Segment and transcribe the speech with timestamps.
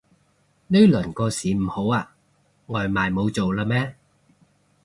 [0.69, 2.15] 呢輪個市唔好啊？
[2.65, 3.95] 外賣冇做喇咩